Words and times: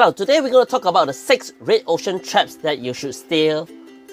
Hello, 0.00 0.12
today 0.12 0.40
we're 0.40 0.48
going 0.48 0.64
to 0.64 0.70
talk 0.70 0.84
about 0.84 1.08
the 1.08 1.12
six 1.12 1.52
red 1.58 1.82
ocean 1.88 2.22
traps 2.22 2.54
that 2.58 2.78
you 2.78 2.94
should 2.94 3.12
steer 3.12 3.66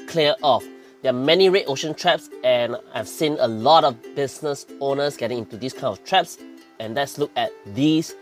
clear 0.07 0.33
of. 0.41 0.63
There 1.03 1.11
are 1.11 1.13
many 1.13 1.47
red 1.47 1.65
ocean 1.67 1.93
traps, 1.93 2.27
and 2.43 2.75
I've 2.95 3.07
seen 3.07 3.37
a 3.39 3.47
lot 3.47 3.83
of 3.83 3.95
business 4.15 4.65
owners 4.81 5.15
getting 5.15 5.37
into 5.37 5.57
these 5.57 5.73
kind 5.73 5.95
of 5.95 6.03
traps. 6.03 6.39
And 6.79 6.95
let's 6.95 7.19
look 7.19 7.29
at 7.35 7.51
these 7.67 8.15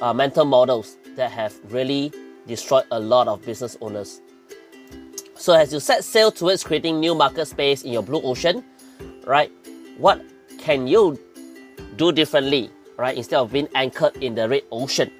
uh, 0.00 0.14
mental 0.14 0.44
models 0.44 0.98
that 1.16 1.32
have 1.32 1.52
really 1.64 2.12
destroyed 2.46 2.84
a 2.92 3.00
lot 3.00 3.26
of 3.26 3.44
business 3.44 3.76
owners. 3.80 4.20
So, 5.34 5.54
as 5.54 5.72
you 5.72 5.80
set 5.80 6.04
sail 6.04 6.30
towards 6.30 6.62
creating 6.62 7.00
new 7.00 7.16
market 7.16 7.46
space 7.46 7.82
in 7.82 7.90
your 7.90 8.04
blue 8.04 8.22
ocean, 8.22 8.64
right? 9.26 9.50
What 9.98 10.22
can 10.58 10.86
you 10.86 11.18
do 11.96 12.12
differently, 12.12 12.70
right? 12.96 13.16
Instead 13.16 13.40
of 13.40 13.50
being 13.50 13.66
anchored 13.74 14.16
in 14.18 14.36
the 14.36 14.48
red 14.48 14.62
ocean. 14.70 15.10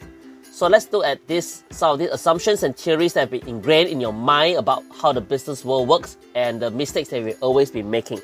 So 0.60 0.66
let's 0.66 0.92
look 0.92 1.06
at 1.06 1.27
this 1.27 1.64
some 1.70 1.92
of 1.92 1.98
these 1.98 2.10
assumptions 2.10 2.62
and 2.62 2.77
theories 2.77 3.14
that 3.14 3.20
have 3.20 3.30
been 3.30 3.48
ingrained 3.48 3.88
in 3.88 3.98
your 3.98 4.12
mind 4.12 4.59
about 4.59 4.84
how 4.92 5.10
the 5.10 5.23
business 5.23 5.64
world 5.64 5.88
works 5.88 6.19
and 6.34 6.60
the 6.60 6.70
mistakes 6.70 7.09
that 7.09 7.24
we've 7.24 7.42
always 7.42 7.70
been 7.70 7.91
making. 7.91 8.20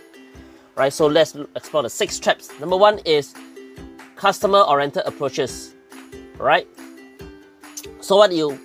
Right, 0.76 0.92
so 0.92 1.06
let's 1.06 1.34
explore 1.54 1.82
the 1.82 1.88
six 1.88 2.18
traps. 2.18 2.50
Number 2.60 2.76
one 2.76 2.98
is 3.06 3.34
customer-oriented 4.16 5.04
approaches. 5.06 5.74
Right? 6.36 6.68
So 8.02 8.16
what 8.16 8.32
you 8.32 8.60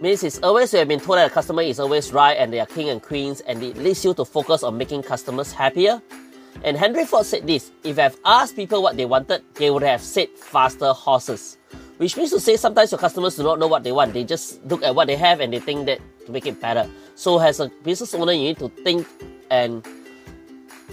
means 0.00 0.24
is 0.24 0.40
always 0.40 0.72
you 0.72 0.80
have 0.80 0.88
been 0.88 0.98
told 0.98 1.18
that 1.18 1.28
the 1.28 1.34
customer 1.34 1.62
is 1.62 1.78
always 1.78 2.12
right 2.12 2.34
and 2.34 2.52
they 2.52 2.58
are 2.58 2.66
king 2.66 2.88
and 2.88 3.00
queens 3.00 3.42
and 3.42 3.62
it 3.62 3.76
leads 3.76 4.04
you 4.04 4.14
to 4.14 4.24
focus 4.24 4.64
on 4.64 4.76
making 4.76 5.04
customers 5.04 5.52
happier. 5.52 6.02
And 6.64 6.76
Henry 6.76 7.04
Ford 7.04 7.26
said 7.26 7.46
this, 7.46 7.70
if 7.84 7.96
I've 7.96 8.16
asked 8.24 8.56
people 8.56 8.82
what 8.82 8.96
they 8.96 9.04
wanted, 9.04 9.44
they 9.54 9.70
would 9.70 9.84
have 9.84 10.00
said 10.00 10.30
faster 10.30 10.92
horses. 10.92 11.58
Which 11.96 12.16
means 12.16 12.30
to 12.30 12.40
say 12.40 12.56
sometimes 12.56 12.90
your 12.90 12.98
customers 12.98 13.36
do 13.36 13.42
not 13.44 13.58
know 13.58 13.68
what 13.68 13.84
they 13.84 13.92
want. 13.92 14.12
They 14.12 14.24
just 14.24 14.64
look 14.66 14.82
at 14.82 14.94
what 14.94 15.06
they 15.06 15.16
have 15.16 15.40
and 15.40 15.52
they 15.52 15.60
think 15.60 15.86
that 15.86 16.00
to 16.26 16.32
make 16.32 16.46
it 16.46 16.60
better. 16.60 16.88
So 17.14 17.38
as 17.38 17.60
a 17.60 17.68
business 17.82 18.14
owner, 18.14 18.32
you 18.32 18.48
need 18.48 18.58
to 18.58 18.68
think 18.68 19.06
and 19.50 19.86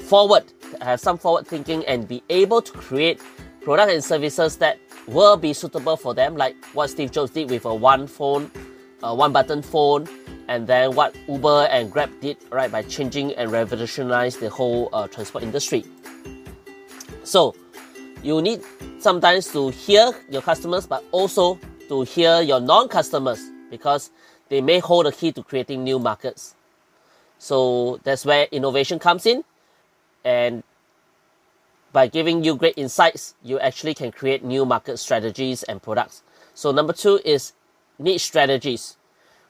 forward, 0.08 0.44
have 0.82 1.00
some 1.00 1.18
forward 1.18 1.48
thinking 1.48 1.84
and 1.86 2.08
be 2.08 2.22
able 2.30 2.62
to 2.62 2.72
create 2.72 3.20
products 3.62 3.94
and 3.94 4.04
services 4.04 4.58
that 4.58 4.80
will 5.08 5.38
be 5.38 5.54
suitable 5.54 5.98
for 5.98 6.14
them, 6.14 6.36
like 6.36 6.56
what 6.74 6.90
Steve 6.90 7.12
Jobs 7.12 7.32
did 7.32 7.50
with 7.50 7.66
a 7.66 7.74
one 7.74 8.08
phone, 8.08 8.52
a 9.04 9.14
one 9.14 9.32
button 9.32 9.62
phone, 9.62 10.08
and 10.48 10.68
then 10.68 10.94
what 10.96 11.16
Uber 11.28 11.68
and 11.72 11.92
Grab 11.92 12.10
did, 12.20 12.38
right, 12.52 12.72
by 12.72 12.82
changing 12.84 13.34
and 13.34 13.52
revolutionize 13.52 14.38
the 14.38 14.50
whole 14.50 14.90
uh, 14.94 15.08
transport 15.08 15.44
industry. 15.44 15.84
So, 17.24 17.56
you 18.24 18.42
need 18.42 18.62
sometimes 19.00 19.52
to 19.54 19.70
hear 19.70 20.12
your 20.30 20.42
customers, 20.42 20.86
but 20.86 21.04
also 21.12 21.60
to 21.88 22.04
hear 22.04 22.42
your 22.42 22.60
non 22.60 22.88
customers 22.88 23.42
because 23.70 24.12
they 24.50 24.62
may 24.62 24.80
hold 24.80 25.06
the 25.06 25.12
key 25.12 25.32
to 25.32 25.44
creating 25.44 25.84
new 25.84 26.00
markets. 26.00 26.56
So 27.38 28.00
that's 28.04 28.26
where 28.26 28.48
innovation 28.52 29.00
comes 29.00 29.26
in. 29.26 29.44
And 30.24 30.64
by 31.92 32.08
giving 32.08 32.44
you 32.44 32.56
great 32.56 32.78
insights, 32.78 33.36
you 33.44 33.60
actually 33.60 33.94
can 33.94 34.12
create 34.12 34.44
new 34.44 34.66
market 34.66 34.98
strategies 34.98 35.64
and 35.64 35.82
products. 35.82 36.24
So 36.54 36.72
number 36.72 36.94
two 36.94 37.20
is 37.26 37.54
niche 37.98 38.22
strategies. 38.22 38.98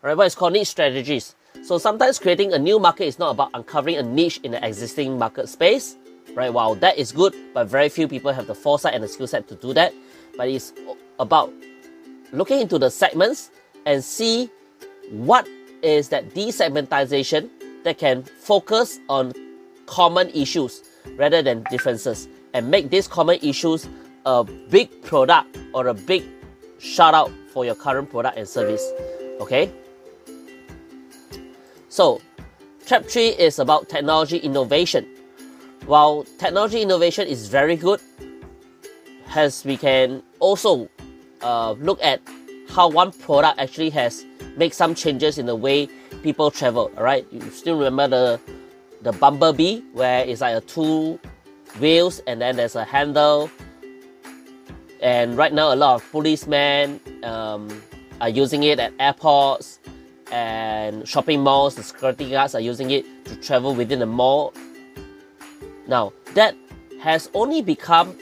All 0.04 0.08
right, 0.08 0.18
what 0.18 0.28
is 0.28 0.36
called 0.36 0.54
niche 0.54 0.70
strategies? 0.70 1.36
So 1.64 1.78
sometimes 1.78 2.18
creating 2.18 2.54
a 2.54 2.60
new 2.60 2.80
market 2.80 3.06
is 3.06 3.20
not 3.20 3.32
about 3.32 3.52
uncovering 3.54 3.98
a 3.98 4.04
niche 4.04 4.40
in 4.44 4.52
the 4.52 4.66
existing 4.66 5.18
market 5.18 5.50
space, 5.50 5.96
right? 6.36 6.52
Wow, 6.54 6.76
that 6.76 6.98
is 6.98 7.12
good, 7.12 7.36
but 7.54 7.68
very 7.68 7.90
few 7.90 8.08
people 8.08 8.32
have 8.34 8.48
the 8.48 8.56
foresight 8.56 8.94
and 8.94 9.04
the 9.04 9.08
skill 9.08 9.28
set 9.28 9.48
to 9.50 9.56
do 9.56 9.74
that. 9.74 9.94
But 10.38 10.50
it's 10.50 10.74
about 11.20 11.52
looking 12.32 12.60
into 12.60 12.80
the 12.80 12.90
segments 12.90 13.52
and 13.86 14.04
see 14.04 14.50
what 15.10 15.48
is 15.82 16.10
that 16.10 16.30
desegmentization 16.30 17.50
that 17.84 17.98
can 17.98 18.24
focus 18.24 19.00
on 19.10 19.34
common 19.86 20.30
issues 20.30 20.84
rather 21.18 21.42
than 21.42 21.64
differences 21.70 22.28
and 22.54 22.70
make 22.70 22.90
these 22.90 23.08
common 23.08 23.40
issues 23.42 23.88
a 24.26 24.44
big 24.44 25.02
product 25.02 25.58
or 25.74 25.88
a 25.88 25.94
big 25.94 26.24
shout 26.80 27.14
out 27.14 27.32
for 27.52 27.66
your 27.66 27.76
current 27.76 28.10
product 28.10 28.38
and 28.38 28.48
service. 28.48 28.88
Okay? 29.40 29.72
So, 31.90 32.22
trap 32.86 33.06
3 33.06 33.30
is 33.30 33.60
about 33.60 33.90
technology 33.90 34.38
innovation 34.38 35.08
while 35.86 36.24
technology 36.38 36.82
innovation 36.82 37.28
is 37.28 37.50
very 37.50 37.76
good, 37.76 38.00
as 39.36 39.66
we 39.66 39.78
can 39.78 40.22
also 40.40 40.90
uh, 41.42 41.72
look 41.74 42.02
at 42.02 42.22
how 42.70 42.90
one 42.90 43.12
product 43.12 43.60
actually 43.60 43.90
has 43.90 44.26
made 44.58 44.74
some 44.74 44.96
changes 44.96 45.38
in 45.38 45.46
the 45.46 45.56
way 45.56 45.88
people 46.24 46.52
travel. 46.52 46.92
All 46.98 47.04
right, 47.04 47.26
you 47.32 47.42
still 47.52 47.78
remember 47.78 48.08
the 48.08 48.40
the 49.02 49.12
bumblebee 49.14 49.82
where 49.94 50.24
it's 50.24 50.42
like 50.42 50.56
a 50.56 50.62
two 50.62 51.20
wheels 51.80 52.22
and 52.28 52.40
then 52.40 52.56
there's 52.56 52.76
a 52.76 52.84
handle. 52.84 53.50
And 55.02 55.36
right 55.36 55.52
now, 55.52 55.74
a 55.74 55.76
lot 55.76 55.96
of 55.96 56.12
policemen 56.12 57.00
um, 57.24 57.82
are 58.22 58.30
using 58.30 58.62
it 58.62 58.80
at 58.80 58.94
airports 59.00 59.80
and 60.32 61.08
shopping 61.08 61.42
malls. 61.42 61.74
The 61.74 61.82
security 61.82 62.30
guards 62.30 62.54
are 62.54 62.62
using 62.62 62.92
it 62.92 63.26
to 63.26 63.36
travel 63.38 63.74
within 63.74 63.98
the 63.98 64.06
mall 64.06 64.54
now, 65.92 66.14
that 66.34 66.56
has 67.02 67.30
only 67.34 67.62
become 67.62 68.18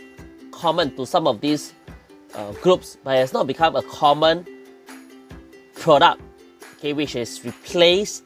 common 0.52 0.96
to 0.96 1.06
some 1.06 1.28
of 1.28 1.40
these 1.40 1.74
uh, 2.34 2.52
groups, 2.64 2.98
but 3.04 3.16
has 3.16 3.32
not 3.32 3.46
become 3.46 3.76
a 3.76 3.84
common 3.84 4.46
product, 5.76 6.20
okay, 6.78 6.94
which 6.94 7.16
is 7.16 7.46
replace 7.46 8.24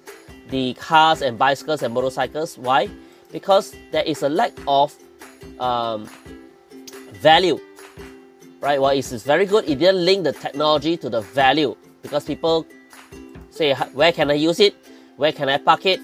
the 0.50 0.74
cars 0.76 1.22
and 1.22 1.38
bicycles 1.38 1.84
and 1.84 1.94
motorcycles. 1.94 2.58
Why? 2.58 2.90
Because 3.32 3.76
there 3.92 4.04
is 4.04 4.24
a 4.24 4.30
lack 4.30 4.54
of 4.66 4.96
um, 5.60 6.10
value, 7.14 7.60
right? 8.62 8.80
Well, 8.80 8.92
it 8.92 9.12
is 9.12 9.24
very 9.24 9.46
good. 9.46 9.68
It 9.68 9.80
didn't 9.80 10.06
link 10.06 10.24
the 10.24 10.32
technology 10.34 10.96
to 10.98 11.10
the 11.10 11.20
value 11.22 11.76
because 12.02 12.24
people 12.24 12.66
say, 13.50 13.74
where 13.92 14.14
can 14.14 14.32
I 14.32 14.36
use 14.36 14.62
it? 14.62 14.74
Where 15.18 15.34
can 15.34 15.50
I 15.50 15.58
park 15.58 15.86
it? 15.86 16.00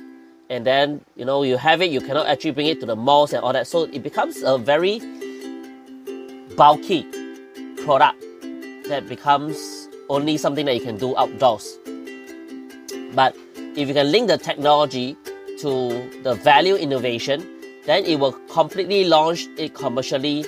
And 0.50 0.66
then 0.66 1.02
you 1.16 1.26
know 1.26 1.44
you 1.44 1.58
have 1.58 1.82
it 1.82 1.92
you 1.92 2.02
cannot 2.02 2.28
actually 2.28 2.52
bring 2.52 2.68
it 2.68 2.80
to 2.80 2.86
the 2.86 2.96
malls 2.96 3.34
and 3.34 3.44
all 3.44 3.54
that. 3.54 3.68
So 3.68 3.84
it 3.84 4.04
becomes 4.04 4.42
a 4.44 4.58
very 4.58 5.00
bulky 6.58 7.06
product 7.84 8.24
that 8.88 9.08
becomes 9.08 9.88
only 10.10 10.38
something 10.38 10.66
that 10.66 10.76
you 10.76 10.82
can 10.82 10.98
do 10.98 11.16
outdoors. 11.18 11.78
But 13.14 13.36
if 13.76 13.88
you 13.88 13.94
can 13.94 14.12
link 14.12 14.28
the 14.28 14.38
technology 14.38 15.16
to 15.60 16.10
the 16.24 16.36
value 16.36 16.76
innovation 16.76 17.46
then 17.86 18.06
it 18.06 18.20
will 18.20 18.34
completely 18.50 19.06
launch 19.06 19.48
it 19.58 19.74
commercially 19.74 20.46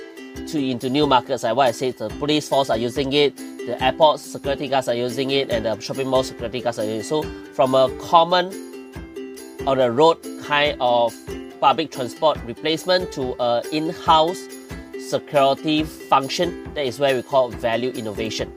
to 0.48 0.60
into 0.60 0.90
new 0.90 1.06
markets. 1.06 1.44
Like 1.44 1.56
what 1.56 1.68
i 1.68 1.72
said 1.72 1.98
the 1.98 2.10
police 2.10 2.50
force 2.50 2.70
are 2.70 2.78
using 2.78 3.14
it 3.14 3.36
the 3.68 3.82
airport 3.84 4.20
security 4.20 4.68
guards 4.68 4.88
are 4.88 4.96
using 4.96 5.30
it 5.30 5.52
and 5.52 5.66
the 5.66 5.80
shopping 5.80 6.08
mall 6.08 6.24
security 6.24 6.62
guards 6.62 6.80
are 6.80 6.84
using 6.84 7.00
it. 7.02 7.06
So 7.06 7.24
from 7.54 7.76
a 7.76 7.90
common 8.00 8.52
on 9.68 9.78
the 9.78 9.92
road 9.92 10.18
kind 10.44 10.76
of 10.82 11.14
public 11.60 11.92
transport 11.92 12.38
replacement 12.46 13.12
to 13.12 13.36
a 13.40 13.62
in-house 13.72 14.40
security 15.00 15.84
function. 15.84 16.74
That 16.74 16.86
is 16.86 17.00
where 17.00 17.16
we 17.16 17.22
call 17.22 17.50
value 17.50 17.92
innovation. 17.92 18.52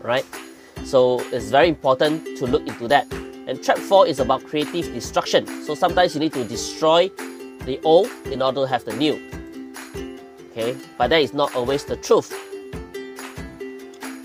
Right? 0.00 0.24
So 0.84 1.20
it's 1.32 1.46
very 1.46 1.68
important 1.68 2.36
to 2.38 2.46
look 2.46 2.66
into 2.66 2.86
that. 2.88 3.10
And 3.12 3.62
trap 3.62 3.78
4 3.78 4.06
is 4.06 4.20
about 4.20 4.44
creative 4.44 4.92
destruction. 4.92 5.46
So 5.64 5.74
sometimes 5.74 6.14
you 6.14 6.20
need 6.20 6.32
to 6.34 6.44
destroy 6.44 7.10
the 7.64 7.80
old 7.82 8.08
in 8.26 8.42
order 8.42 8.60
to 8.60 8.66
have 8.68 8.84
the 8.84 8.94
new. 8.94 9.20
Okay, 10.50 10.76
but 10.98 11.08
that 11.08 11.20
is 11.20 11.32
not 11.32 11.54
always 11.56 11.84
the 11.84 11.96
truth. 11.96 12.32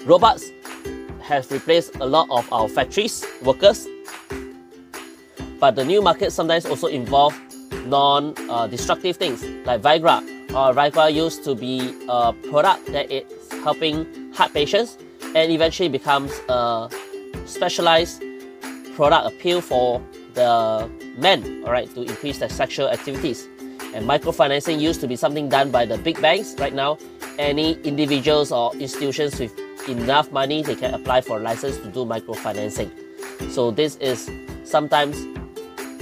Robots 0.06 0.52
have 1.22 1.50
replaced 1.52 1.96
a 1.96 2.06
lot 2.06 2.28
of 2.30 2.52
our 2.52 2.68
factories, 2.68 3.26
workers, 3.42 3.88
but 5.60 5.76
the 5.76 5.84
new 5.84 6.02
market 6.02 6.32
sometimes 6.32 6.66
also 6.66 6.88
involve 6.88 7.34
non-destructive 7.86 9.16
uh, 9.16 9.20
things 9.20 9.44
like 9.66 9.82
Viagra. 9.82 10.22
Uh, 10.50 10.74
Viagra 10.74 11.14
used 11.14 11.44
to 11.44 11.56
be 11.56 11.94
a 12.10 12.34
product 12.50 12.86
that 12.88 13.12
is 13.12 13.24
helping 13.64 14.32
heart 14.34 14.54
patients 14.54 14.98
and 15.36 15.52
eventually 15.52 15.90
becomes 15.90 16.32
a 16.50 16.90
specialized 17.46 18.24
product 18.96 19.28
appeal 19.28 19.62
for 19.62 20.02
the 20.34 20.90
men, 21.18 21.64
all 21.66 21.72
right, 21.72 21.94
to 21.96 22.02
increase 22.02 22.40
their 22.40 22.50
sexual 22.50 22.90
activities. 22.90 23.48
And 23.94 24.08
microfinancing 24.08 24.80
used 24.80 25.02
to 25.02 25.08
be 25.08 25.16
something 25.16 25.50
done 25.50 25.72
by 25.72 25.86
the 25.86 25.98
big 25.98 26.22
banks. 26.22 26.56
Right 26.60 26.74
now, 26.74 26.98
any 27.40 27.74
individuals 27.82 28.52
or 28.52 28.76
institutions 28.76 29.40
with 29.40 29.54
enough 29.90 30.32
money, 30.32 30.62
they 30.62 30.76
can 30.76 30.94
apply 30.94 31.22
for 31.22 31.38
a 31.38 31.40
license 31.40 31.78
to 31.78 31.88
do 31.88 32.06
microfinancing. 32.06 32.92
So 33.52 33.72
this 33.72 33.96
is 33.98 34.30
sometimes 34.64 35.18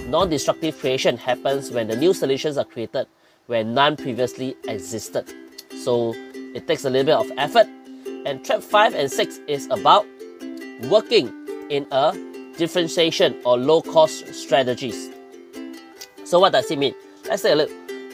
Non-destructive 0.08 0.80
creation 0.80 1.18
happens 1.18 1.72
when 1.72 1.88
the 1.88 1.96
new 1.96 2.14
solutions 2.14 2.58
are 2.58 2.66
created 2.66 3.08
where 3.48 3.64
none 3.64 3.96
previously 3.96 4.56
existed. 4.68 5.32
So 5.84 6.14
it 6.54 6.68
takes 6.68 6.86
a 6.86 6.90
little 6.90 7.06
bit 7.06 7.32
of 7.32 7.38
effort. 7.38 7.68
And 8.26 8.44
trap 8.44 8.62
5 8.62 8.96
and 8.96 9.12
6 9.12 9.40
is 9.48 9.68
about 9.70 10.06
working 10.90 11.32
in 11.70 11.88
a 11.92 12.14
differentiation 12.58 13.36
or 13.46 13.58
low 13.58 13.82
cost 13.82 14.34
strategies. 14.34 15.10
So, 16.24 16.40
what 16.40 16.54
does 16.54 16.70
it 16.72 16.80
mean? 16.80 16.96
Let's 17.28 17.44
take 17.44 17.54
a 17.54 17.56
look. 17.56 17.72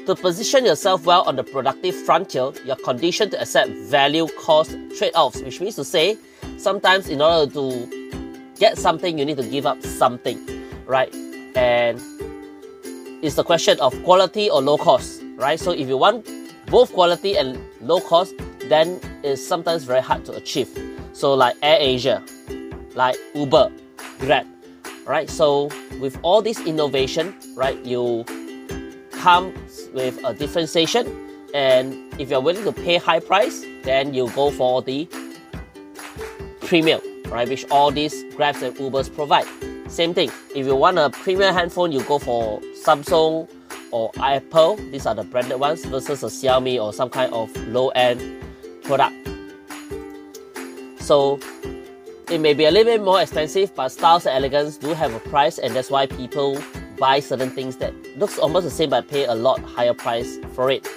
To 0.07 0.15
position 0.15 0.65
yourself 0.65 1.05
well 1.05 1.21
on 1.23 1.35
the 1.35 1.43
productive 1.43 1.95
frontier, 1.95 2.51
you're 2.65 2.75
conditioned 2.77 3.31
to 3.31 3.41
accept 3.41 3.69
value 3.69 4.27
cost 4.39 4.75
trade 4.97 5.13
offs, 5.15 5.41
which 5.41 5.61
means 5.61 5.75
to 5.75 5.85
say, 5.85 6.17
sometimes 6.57 7.07
in 7.07 7.21
order 7.21 7.51
to 7.53 8.51
get 8.57 8.77
something, 8.77 9.17
you 9.17 9.25
need 9.25 9.37
to 9.37 9.47
give 9.47 9.65
up 9.65 9.81
something, 9.83 10.39
right? 10.85 11.13
And 11.55 11.99
it's 13.23 13.35
the 13.35 13.43
question 13.43 13.79
of 13.79 13.93
quality 14.03 14.49
or 14.49 14.61
low 14.61 14.77
cost, 14.77 15.21
right? 15.35 15.59
So, 15.59 15.71
if 15.71 15.87
you 15.87 15.97
want 15.97 16.27
both 16.67 16.93
quality 16.93 17.37
and 17.37 17.59
low 17.81 17.99
cost, 17.99 18.33
then 18.69 18.99
it's 19.23 19.45
sometimes 19.45 19.83
very 19.83 20.01
hard 20.01 20.25
to 20.25 20.33
achieve. 20.33 20.69
So, 21.13 21.33
like 21.33 21.55
Air 21.61 21.77
Asia, 21.79 22.23
like 22.95 23.17
Uber, 23.35 23.71
Grab, 24.19 24.47
right? 25.05 25.29
So, 25.29 25.69
with 25.99 26.17
all 26.23 26.41
this 26.41 26.59
innovation, 26.65 27.35
right, 27.55 27.77
you 27.85 28.25
come 29.11 29.53
with 29.93 30.23
a 30.23 30.33
differentiation, 30.33 31.05
and 31.53 31.93
if 32.19 32.29
you're 32.29 32.41
willing 32.41 32.63
to 32.63 32.71
pay 32.71 32.97
high 32.97 33.19
price, 33.19 33.63
then 33.83 34.13
you 34.13 34.29
go 34.31 34.51
for 34.51 34.81
the 34.81 35.07
premium, 36.61 37.01
right? 37.27 37.47
Which 37.47 37.65
all 37.69 37.91
these 37.91 38.23
Grabs 38.35 38.61
and 38.61 38.75
Ubers 38.77 39.13
provide. 39.13 39.45
Same 39.91 40.13
thing. 40.13 40.31
If 40.55 40.65
you 40.65 40.73
want 40.73 40.97
a 40.97 41.09
premium 41.09 41.53
handphone, 41.53 41.91
you 41.91 42.01
go 42.03 42.17
for 42.17 42.61
Samsung 42.85 43.49
or 43.91 44.09
Apple. 44.17 44.77
These 44.77 45.05
are 45.05 45.13
the 45.13 45.23
branded 45.23 45.59
ones 45.59 45.83
versus 45.83 46.23
a 46.23 46.27
Xiaomi 46.27 46.81
or 46.81 46.93
some 46.93 47.09
kind 47.09 47.31
of 47.33 47.53
low-end 47.67 48.41
product. 48.83 49.13
So 51.01 51.41
it 52.29 52.39
may 52.39 52.53
be 52.53 52.63
a 52.63 52.71
little 52.71 52.93
bit 52.93 53.03
more 53.03 53.21
expensive, 53.21 53.75
but 53.75 53.89
styles 53.89 54.25
and 54.25 54.33
elegance 54.33 54.77
do 54.77 54.93
have 54.93 55.13
a 55.13 55.19
price, 55.19 55.59
and 55.59 55.75
that's 55.75 55.91
why 55.91 56.05
people 56.05 56.57
buy 56.97 57.19
certain 57.19 57.49
things 57.49 57.75
that 57.77 57.93
looks 58.17 58.39
almost 58.39 58.63
the 58.63 58.71
same 58.71 58.91
but 58.91 59.09
pay 59.09 59.25
a 59.25 59.35
lot 59.35 59.59
higher 59.59 59.93
price 59.93 60.37
for 60.53 60.71
it. 60.71 60.87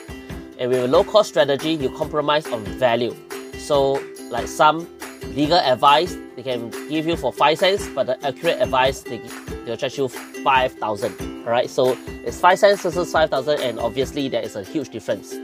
And 0.61 0.71
with 0.71 0.85
a 0.85 0.87
low 0.87 1.03
cost 1.03 1.31
strategy, 1.31 1.73
you 1.73 1.91
compromise 1.91 2.47
on 2.47 2.65
value. 2.65 3.17
So, 3.59 4.01
like 4.31 4.47
some 4.47 4.87
legal 5.35 5.59
advice, 5.59 6.17
they 6.37 6.43
can 6.43 6.71
give 6.89 7.07
you 7.07 7.17
for 7.17 7.33
five 7.33 7.59
cents, 7.59 7.89
but 7.95 8.07
the 8.07 8.27
accurate 8.27 8.61
advice 8.61 9.01
they 9.03 9.19
they'll 9.65 9.77
charge 9.77 9.99
you 9.99 10.09
five 10.09 10.73
thousand. 10.73 11.15
Alright, 11.47 11.71
so 11.71 11.97
it's 12.25 12.41
five 12.41 12.59
cents 12.59 12.83
versus 12.83 13.13
five 13.13 13.31
thousand, 13.31 13.61
and 13.61 13.79
obviously 13.79 14.29
there 14.29 14.43
is 14.43 14.57
a 14.57 14.63
huge 14.63 14.91
difference. 14.91 15.35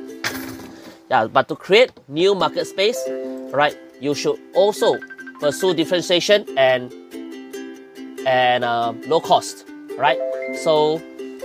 Yeah, 1.11 1.27
but 1.27 1.49
to 1.49 1.57
create 1.57 1.93
new 2.09 2.35
market 2.35 2.67
space, 2.67 2.99
right, 3.53 3.77
you 4.01 4.15
should 4.15 4.39
also 4.55 4.99
pursue 5.41 5.75
differentiation 5.75 6.47
and 6.57 6.93
and 8.27 8.65
uh, 8.65 8.93
low 9.07 9.21
cost, 9.21 9.67
right? 9.97 10.19
So 10.63 10.99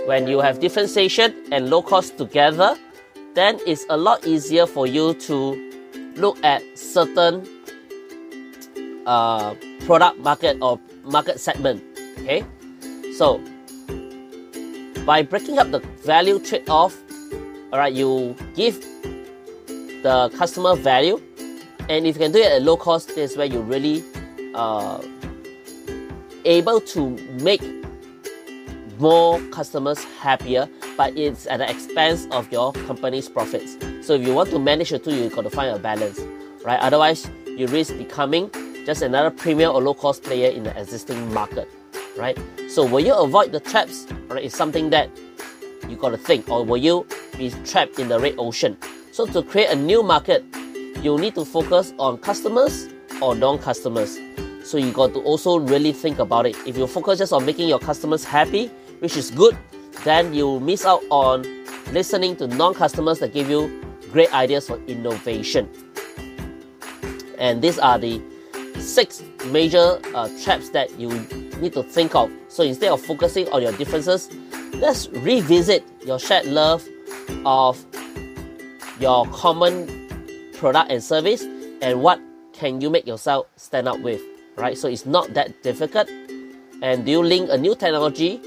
when 0.06 0.28
you 0.28 0.40
have 0.40 0.60
differentiation 0.60 1.34
and 1.50 1.68
low 1.68 1.82
cost 1.82 2.16
together, 2.16 2.76
then 3.34 3.58
it's 3.66 3.84
a 3.88 3.96
lot 3.96 4.26
easier 4.26 4.66
for 4.66 4.86
you 4.86 5.14
to 5.14 5.62
look 6.16 6.42
at 6.44 6.62
certain 6.78 7.46
uh, 9.06 9.54
product 9.86 10.18
market 10.18 10.58
or 10.60 10.78
market 11.04 11.40
segment. 11.40 11.82
Okay, 12.18 12.44
so 13.16 13.40
by 15.06 15.22
breaking 15.22 15.58
up 15.58 15.70
the 15.70 15.78
value 16.04 16.38
trade-off, 16.38 16.96
all 17.72 17.78
right, 17.78 17.92
you 17.92 18.36
give 18.54 18.80
the 20.02 20.30
customer 20.36 20.74
value 20.76 21.20
and 21.88 22.06
if 22.06 22.16
you 22.16 22.20
can 22.20 22.32
do 22.32 22.38
it 22.40 22.50
at 22.50 22.62
low 22.62 22.76
cost, 22.76 23.08
this 23.08 23.32
is 23.32 23.36
where 23.36 23.46
you're 23.46 23.62
really 23.62 24.02
uh, 24.54 25.00
able 26.44 26.80
to 26.80 27.10
make 27.40 27.62
more 28.98 29.40
customers 29.50 30.02
happier, 30.20 30.68
but 30.96 31.16
it's 31.16 31.46
at 31.46 31.58
the 31.58 31.70
expense 31.70 32.26
of 32.32 32.50
your 32.50 32.72
company's 32.72 33.28
profits. 33.28 33.76
So 34.04 34.14
if 34.14 34.26
you 34.26 34.34
want 34.34 34.50
to 34.50 34.58
manage 34.58 34.90
the 34.90 34.98
two, 34.98 35.14
you've 35.14 35.34
got 35.34 35.42
to 35.42 35.50
find 35.50 35.76
a 35.76 35.78
balance, 35.78 36.18
right? 36.64 36.80
Otherwise, 36.80 37.28
you 37.46 37.66
risk 37.68 37.96
becoming 37.98 38.50
just 38.86 39.02
another 39.02 39.30
premium 39.30 39.74
or 39.74 39.82
low 39.82 39.94
cost 39.94 40.22
player 40.22 40.48
in 40.48 40.62
the 40.62 40.80
existing 40.80 41.34
market, 41.34 41.68
right? 42.16 42.38
So 42.68 42.86
will 42.86 43.04
you 43.04 43.12
avoid 43.14 43.50
the 43.50 43.58
traps? 43.58 44.06
Right, 44.28 44.44
it's 44.44 44.56
something 44.56 44.90
that 44.90 45.10
you 45.88 45.96
got 45.96 46.10
to 46.10 46.16
think, 46.16 46.48
or 46.48 46.64
will 46.64 46.76
you 46.76 47.04
be 47.36 47.50
trapped 47.64 47.98
in 47.98 48.08
the 48.08 48.20
red 48.20 48.36
ocean? 48.38 48.76
So 49.10 49.26
to 49.26 49.42
create 49.42 49.70
a 49.70 49.74
new 49.74 50.04
market, 50.04 50.44
you 51.02 51.18
need 51.18 51.34
to 51.34 51.44
focus 51.44 51.92
on 51.98 52.18
customers 52.18 52.88
or 53.20 53.34
non-customers. 53.34 54.20
So 54.64 54.78
you 54.78 54.92
got 54.92 55.14
to 55.14 55.20
also 55.20 55.58
really 55.58 55.92
think 55.92 56.20
about 56.20 56.46
it. 56.46 56.56
If 56.64 56.76
you 56.76 56.86
focus 56.86 57.18
just 57.18 57.32
on 57.32 57.44
making 57.44 57.68
your 57.68 57.80
customers 57.80 58.24
happy, 58.24 58.68
which 59.00 59.16
is 59.16 59.32
good, 59.32 59.56
then 60.04 60.32
you 60.32 60.60
miss 60.60 60.84
out 60.84 61.02
on 61.10 61.42
listening 61.92 62.36
to 62.36 62.46
non-customers 62.46 63.18
that 63.18 63.32
give 63.32 63.50
you 63.50 63.82
great 64.12 64.32
ideas 64.32 64.68
for 64.68 64.78
innovation. 64.86 65.68
And 67.38 67.60
these 67.60 67.78
are 67.78 67.98
the 67.98 68.22
six 68.80 69.22
major 69.46 70.00
uh, 70.14 70.28
traps 70.42 70.70
that 70.70 70.98
you 70.98 71.08
need 71.60 71.72
to 71.74 71.82
think 71.82 72.14
of. 72.14 72.30
So 72.48 72.62
instead 72.62 72.92
of 72.92 73.00
focusing 73.00 73.48
on 73.48 73.62
your 73.62 73.72
differences, 73.72 74.30
let's 74.74 75.08
revisit 75.08 75.84
your 76.04 76.18
shared 76.18 76.46
love 76.46 76.86
of 77.44 77.84
your 79.00 79.26
common 79.28 80.08
product 80.54 80.90
and 80.90 81.02
service 81.02 81.42
and 81.82 82.02
what 82.02 82.20
can 82.52 82.80
you 82.80 82.88
make 82.88 83.06
yourself 83.06 83.46
stand 83.56 83.86
out 83.86 84.00
with 84.00 84.20
right? 84.56 84.76
So 84.76 84.88
it's 84.88 85.06
not 85.06 85.34
that 85.34 85.62
difficult. 85.62 86.08
And 86.82 87.04
do 87.04 87.10
you 87.10 87.22
link 87.22 87.48
a 87.50 87.58
new 87.58 87.74
technology 87.74 88.40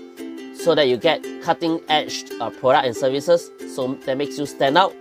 so 0.55 0.75
that 0.75 0.87
you 0.87 0.97
get 0.97 1.23
cutting 1.41 1.81
edge 1.87 2.25
uh, 2.41 2.49
product 2.49 2.85
and 2.85 2.95
services 2.95 3.49
so 3.73 3.93
that 4.05 4.17
makes 4.17 4.37
you 4.37 4.45
stand 4.45 4.77
out 4.77 4.93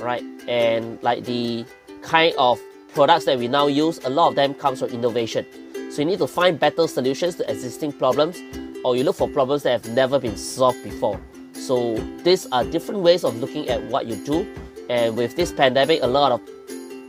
right? 0.00 0.22
And 0.48 1.00
like 1.02 1.24
the 1.24 1.64
kind 2.02 2.34
of 2.36 2.60
products 2.94 3.24
that 3.24 3.38
we 3.38 3.48
now 3.48 3.66
use 3.66 3.98
a 4.04 4.10
lot 4.10 4.28
of 4.28 4.34
them 4.34 4.54
comes 4.54 4.80
from 4.80 4.90
innovation. 4.90 5.46
So 5.90 6.02
you 6.02 6.04
need 6.04 6.18
to 6.18 6.26
find 6.26 6.58
better 6.58 6.86
solutions 6.86 7.36
to 7.36 7.50
existing 7.50 7.92
problems 7.92 8.40
or 8.84 8.96
you 8.96 9.04
look 9.04 9.16
for 9.16 9.28
problems 9.28 9.62
that 9.62 9.70
have 9.72 9.94
never 9.94 10.18
been 10.18 10.36
solved 10.36 10.82
before. 10.82 11.20
So 11.52 11.96
these 12.24 12.46
are 12.52 12.64
different 12.64 13.00
ways 13.00 13.24
of 13.24 13.36
looking 13.36 13.68
at 13.68 13.82
what 13.84 14.06
you 14.06 14.16
do. 14.16 14.46
And 14.90 15.16
with 15.16 15.36
this 15.36 15.52
pandemic, 15.52 16.02
a 16.02 16.06
lot 16.06 16.32
of 16.32 16.40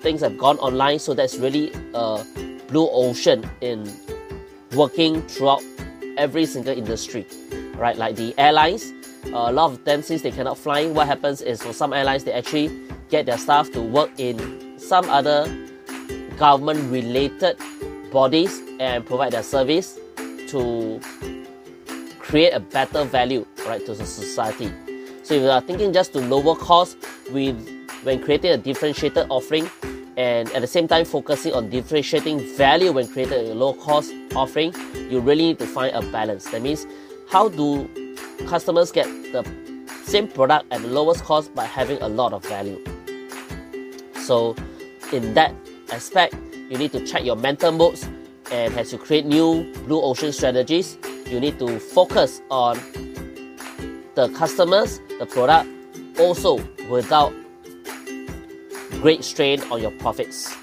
things 0.02 0.22
have 0.22 0.38
gone 0.38 0.58
online, 0.60 1.00
so 1.00 1.14
that's 1.14 1.38
really 1.38 1.72
a 1.94 2.24
blue 2.68 2.90
ocean 2.92 3.50
in 3.62 3.92
working 4.74 5.22
throughout 5.24 5.64
every 6.18 6.46
single 6.46 6.78
industry, 6.78 7.26
right? 7.76 7.98
Like 7.98 8.16
the 8.16 8.34
airlines, 8.38 8.92
a 9.26 9.52
lot 9.52 9.72
of 9.72 9.84
them 9.86 10.02
since 10.02 10.22
they 10.22 10.32
cannot 10.32 10.58
fly, 10.58 10.86
what 10.88 11.08
happens 11.08 11.42
is 11.42 11.62
for 11.62 11.74
some 11.74 11.94
airlines 11.94 12.24
they 12.26 12.34
actually 12.34 12.70
get 13.10 13.26
their 13.26 13.38
staff 13.38 13.72
to 13.72 13.82
work 13.82 14.12
in 14.18 14.78
some 14.78 15.10
other 15.10 15.46
government-related 16.38 17.58
bodies 18.12 18.62
and 18.80 19.06
provide 19.06 19.34
their 19.34 19.44
service 19.44 20.00
to 20.48 21.00
create 22.20 22.52
a 22.52 22.60
better 22.60 23.04
value, 23.04 23.46
right, 23.68 23.86
to 23.86 23.94
the 23.94 24.06
society. 24.06 24.72
So 25.24 25.36
if 25.36 25.42
you 25.42 25.50
are 25.50 25.62
thinking 25.62 25.94
just 25.94 26.14
to 26.14 26.20
lower 26.20 26.56
cost 26.56 26.98
with 27.32 27.56
when 28.04 28.22
creating 28.22 28.52
a 28.52 28.58
differentiated 28.58 29.28
offering 29.30 29.70
and 30.18 30.52
at 30.52 30.62
the 30.62 30.68
same 30.68 30.88
time 30.88 31.06
focusing 31.06 31.54
on 31.54 31.70
differentiating 31.70 32.40
value 32.56 32.92
when 32.92 33.08
creating 33.08 33.50
a 33.50 33.54
low 33.54 33.74
cost 33.74 34.14
offering, 34.36 34.74
you 35.10 35.20
really 35.20 35.44
need 35.46 35.60
to 35.60 35.66
find 35.66 35.96
a 35.96 36.02
balance. 36.12 36.46
That 36.52 36.62
means 36.62 36.86
how 37.30 37.50
do 37.50 37.90
customers 38.48 38.92
get 38.92 39.06
the 39.32 39.44
same 40.04 40.28
product 40.28 40.66
at 40.72 40.82
the 40.82 40.88
lowest 40.88 41.24
cost 41.24 41.54
by 41.56 41.66
having 41.66 42.02
a 42.02 42.08
lot 42.08 42.34
of 42.34 42.44
value? 42.46 42.84
So 44.26 44.56
in 45.12 45.34
that 45.34 45.54
aspect, 45.94 46.36
you 46.70 46.78
need 46.78 46.92
to 46.92 47.06
check 47.06 47.24
your 47.24 47.36
mental 47.36 47.72
modes 47.72 48.08
and 48.52 48.78
as 48.78 48.92
you 48.92 48.98
create 48.98 49.26
new 49.26 49.64
blue 49.86 50.02
ocean 50.02 50.32
strategies, 50.32 50.98
you 51.28 51.40
need 51.40 51.58
to 51.60 51.80
focus 51.80 52.42
on 52.50 52.78
the 54.16 54.30
customers, 54.36 55.00
the 55.20 55.26
product, 55.26 55.70
also 56.20 56.58
without 56.90 57.34
great 59.02 59.24
strain 59.24 59.62
on 59.72 59.82
your 59.82 59.92
profits. 60.00 60.56